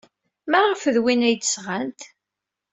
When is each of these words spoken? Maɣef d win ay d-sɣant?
Maɣef 0.51 0.81
d 0.93 0.97
win 1.03 1.25
ay 1.27 1.35
d-sɣant? 1.37 2.01